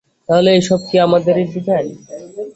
তাহলে, 0.29 0.49
এই 0.57 0.63
সব 0.69 0.79
কি 0.89 0.95
আমাদেরই 1.07 1.45
ডিজাইন? 1.53 1.87